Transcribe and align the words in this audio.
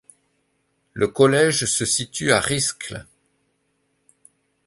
Le 0.93 1.09
collège 1.09 1.65
se 1.65 1.85
situe 1.85 2.31
à 2.31 2.39
Riscle. 2.39 3.05